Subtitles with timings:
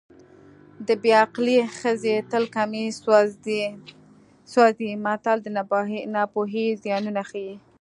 [0.87, 2.93] د بې عقلې ښځې تل کمیس
[4.51, 5.47] سوځي متل د
[6.15, 7.53] ناپوهۍ زیانونه ښيي